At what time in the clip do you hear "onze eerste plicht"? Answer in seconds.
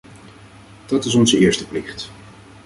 1.15-2.09